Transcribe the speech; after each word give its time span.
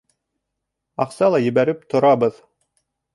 Аҡса 1.05 1.29
ла 1.33 1.41
ебәреп 1.49 1.83
торабыҙ. 1.95 2.41